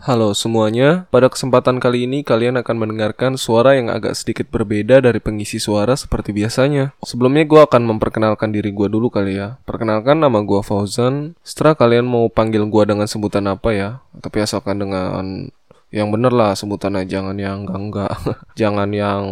[0.00, 5.20] Halo semuanya, pada kesempatan kali ini kalian akan mendengarkan suara yang agak sedikit berbeda dari
[5.20, 6.96] pengisi suara seperti biasanya.
[7.04, 9.60] Sebelumnya gue akan memperkenalkan diri gue dulu kali ya.
[9.68, 11.36] Perkenalkan nama gue Fauzan.
[11.44, 15.52] Setelah kalian mau panggil gue dengan sebutan apa ya, tapi asalkan dengan
[15.92, 18.16] yang bener lah sebutannya, jangan yang enggak-enggak.
[18.60, 19.22] jangan yang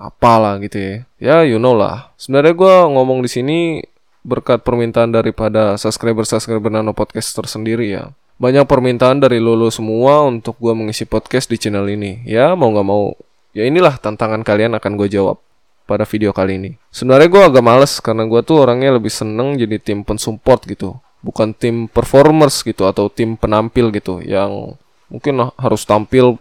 [0.00, 0.94] apalah gitu ya.
[1.20, 2.16] Ya you know lah.
[2.16, 3.84] Sebenarnya gue ngomong di sini
[4.22, 10.74] berkat permintaan daripada subscriber-subscriber Nano Podcast tersendiri ya banyak permintaan dari lulu semua untuk gue
[10.74, 12.26] mengisi podcast di channel ini.
[12.26, 13.14] Ya mau nggak mau,
[13.54, 15.38] ya inilah tantangan kalian akan gue jawab
[15.86, 16.70] pada video kali ini.
[16.90, 21.54] Sebenarnya gue agak males karena gue tuh orangnya lebih seneng jadi tim pensupport gitu, bukan
[21.54, 24.74] tim performers gitu atau tim penampil gitu yang
[25.06, 26.34] mungkin harus tampil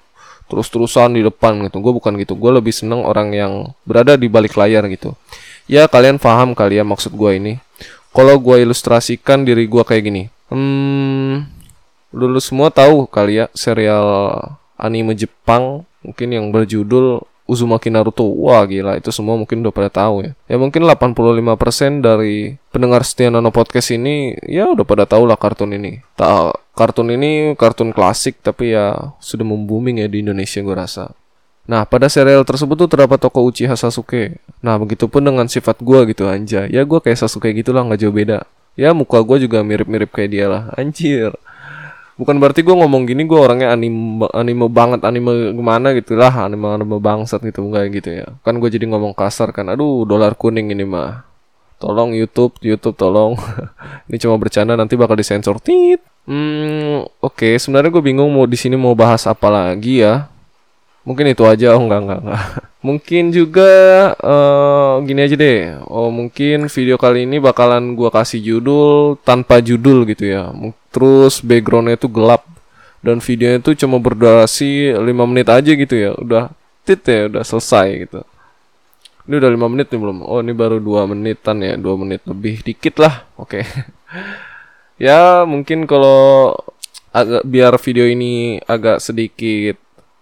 [0.50, 1.86] terus-terusan di depan gitu.
[1.86, 2.34] Gue bukan gitu.
[2.34, 5.14] Gue lebih seneng orang yang berada di balik layar gitu.
[5.72, 7.54] Ya kalian paham kali ya maksud gue ini.
[8.12, 10.28] Kalau gue ilustrasikan diri gue kayak gini.
[10.52, 11.48] Hmm,
[12.12, 14.36] Lulu semua tahu kali ya serial
[14.76, 18.28] anime Jepang mungkin yang berjudul Uzumaki Naruto.
[18.28, 20.32] Wah gila itu semua mungkin udah pada tahu ya.
[20.52, 25.72] Ya mungkin 85% dari pendengar setia Nano Podcast ini ya udah pada tahu lah kartun
[25.72, 26.04] ini.
[26.20, 31.16] Tak kartun ini kartun klasik tapi ya sudah membooming ya di Indonesia gue rasa.
[31.70, 34.42] Nah, pada serial tersebut tuh terdapat tokoh Uchiha Sasuke.
[34.66, 36.66] Nah, begitupun dengan sifat gue gitu anja.
[36.68, 38.44] Ya gue kayak Sasuke gitu lah nggak jauh beda.
[38.74, 40.64] Ya muka gue juga mirip-mirip kayak dia lah.
[40.76, 41.38] Anjir
[42.22, 46.70] bukan berarti gue ngomong gini gue orangnya anime anime banget anime gimana gitu lah anime
[46.70, 50.70] anime bangsat gitu enggak gitu ya kan gue jadi ngomong kasar kan aduh dolar kuning
[50.70, 51.26] ini mah
[51.82, 53.34] tolong YouTube YouTube tolong
[54.08, 55.98] ini cuma bercanda nanti bakal disensor tit
[56.30, 57.58] hmm oke okay.
[57.58, 60.30] sebenarnya gue bingung mau di sini mau bahas apa lagi ya
[61.02, 62.44] mungkin itu aja oh enggak enggak enggak.
[62.82, 63.72] Mungkin juga
[64.18, 65.78] uh, gini aja deh.
[65.86, 70.50] Oh mungkin video kali ini bakalan gua kasih judul tanpa judul gitu ya.
[70.90, 72.42] Terus backgroundnya itu gelap.
[73.06, 76.18] Dan videonya itu cuma berdurasi 5 menit aja gitu ya.
[76.18, 76.50] Udah
[76.82, 78.26] tit ya udah selesai gitu.
[79.30, 80.26] Ini udah lima menit nih belum?
[80.26, 83.30] Oh ini baru dua menitan ya dua menit lebih dikit lah.
[83.38, 83.62] Oke.
[83.62, 83.64] Okay.
[85.08, 86.58] ya mungkin kalau
[87.14, 89.78] agak biar video ini agak sedikit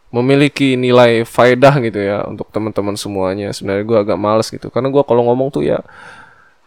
[0.09, 3.53] memiliki nilai faedah gitu ya untuk teman-teman semuanya.
[3.53, 5.85] Sebenarnya gue agak males gitu karena gue kalau ngomong tuh ya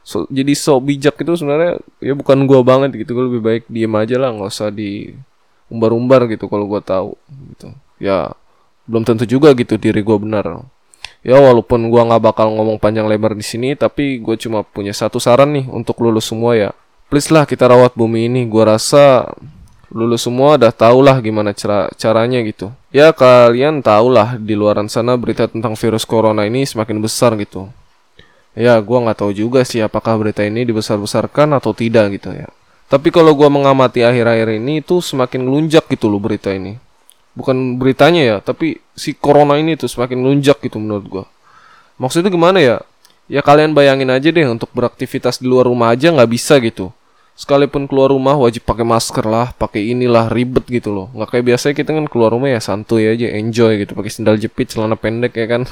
[0.03, 3.19] so, jadi so bijak itu sebenarnya ya bukan gue banget gitu.
[3.19, 5.15] Gue lebih baik diem aja lah nggak usah di
[5.73, 7.11] umbar-umbar gitu kalau gue tahu
[7.55, 7.75] gitu.
[7.99, 8.35] Ya
[8.87, 10.67] belum tentu juga gitu diri gue benar.
[11.23, 15.23] Ya walaupun gue nggak bakal ngomong panjang lebar di sini, tapi gue cuma punya satu
[15.23, 16.71] saran nih untuk lulus semua ya.
[17.07, 18.43] Please lah kita rawat bumi ini.
[18.51, 19.31] Gue rasa
[19.95, 22.75] lulus semua udah tau lah gimana cara caranya gitu.
[22.93, 27.73] Ya kalian tau lah di luaran sana berita tentang virus corona ini semakin besar gitu.
[28.53, 32.53] Ya gua nggak tahu juga sih apakah berita ini dibesar-besarkan atau tidak gitu ya.
[32.93, 36.77] Tapi kalau gua mengamati akhir-akhir ini itu semakin ngelunjak gitu loh berita ini.
[37.33, 41.25] Bukan beritanya ya, tapi si corona ini tuh semakin ngelunjak gitu menurut gua.
[41.97, 42.85] Maksudnya gimana ya?
[43.25, 46.93] Ya kalian bayangin aja deh untuk beraktivitas di luar rumah aja nggak bisa gitu
[47.33, 51.07] sekalipun keluar rumah wajib pakai masker lah, pakai inilah ribet gitu loh.
[51.17, 54.69] Nggak kayak biasanya kita kan keluar rumah ya santuy aja, enjoy gitu, pakai sendal jepit,
[54.69, 55.63] celana pendek ya kan.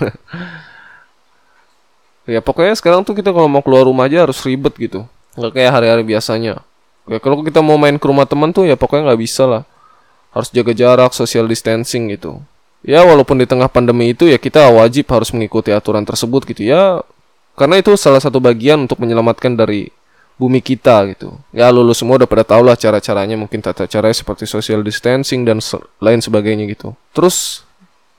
[2.34, 5.04] ya pokoknya sekarang tuh kita kalau mau keluar rumah aja harus ribet gitu.
[5.36, 6.64] Nggak kayak hari-hari biasanya.
[7.08, 9.62] Ya kalau kita mau main ke rumah teman tuh ya pokoknya nggak bisa lah.
[10.30, 12.38] Harus jaga jarak, social distancing gitu.
[12.80, 17.04] Ya walaupun di tengah pandemi itu ya kita wajib harus mengikuti aturan tersebut gitu ya.
[17.58, 19.92] Karena itu salah satu bagian untuk menyelamatkan dari
[20.40, 21.36] bumi kita gitu.
[21.52, 25.60] Ya lulus semua udah pada tau lah cara-caranya mungkin tata caranya seperti social distancing dan
[25.60, 26.96] se lain sebagainya gitu.
[27.12, 27.68] Terus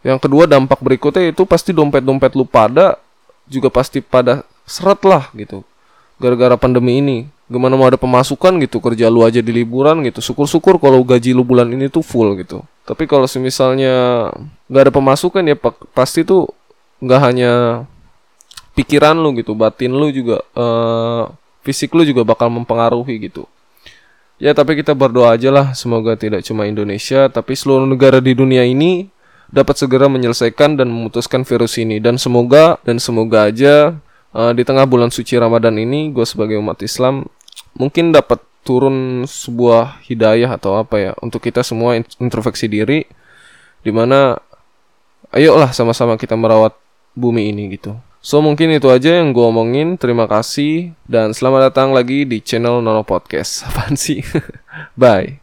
[0.06, 3.02] yang kedua dampak berikutnya itu pasti dompet-dompet lu pada
[3.50, 5.66] juga pasti pada seret lah gitu.
[6.22, 7.26] Gara-gara pandemi ini.
[7.52, 10.24] Gimana mau ada pemasukan gitu kerja lu aja di liburan gitu.
[10.24, 12.64] Syukur-syukur kalau gaji lu bulan ini tuh full gitu.
[12.86, 14.30] Tapi kalau semisalnya
[14.70, 15.58] nggak ada pemasukan ya
[15.92, 16.48] pasti tuh
[17.04, 17.52] nggak hanya
[18.72, 21.28] pikiran lu gitu, batin lu juga uh,
[21.62, 23.46] fisik lu juga bakal mempengaruhi gitu.
[24.42, 28.66] Ya tapi kita berdoa aja lah semoga tidak cuma Indonesia tapi seluruh negara di dunia
[28.66, 29.06] ini
[29.54, 34.02] dapat segera menyelesaikan dan memutuskan virus ini dan semoga dan semoga aja
[34.34, 37.30] uh, di tengah bulan suci Ramadan ini gue sebagai umat Islam
[37.78, 43.06] mungkin dapat turun sebuah hidayah atau apa ya untuk kita semua introspeksi diri
[43.82, 44.38] di mana
[45.34, 46.78] ayolah sama-sama kita merawat
[47.18, 47.98] bumi ini gitu.
[48.22, 49.98] So mungkin itu aja yang gue omongin.
[49.98, 53.62] Terima kasih dan selamat datang lagi di channel Nono Podcast.
[53.68, 54.22] Apaan sih?
[54.94, 55.41] Bye.